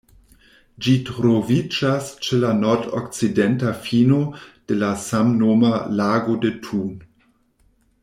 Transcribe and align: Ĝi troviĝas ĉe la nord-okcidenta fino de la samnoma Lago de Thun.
Ĝi 0.85 0.93
troviĝas 1.09 2.07
ĉe 2.29 2.39
la 2.45 2.55
nord-okcidenta 2.63 3.75
fino 3.85 4.25
de 4.71 4.81
la 4.85 4.93
samnoma 5.07 5.75
Lago 6.01 6.41
de 6.47 6.57
Thun. 6.67 6.95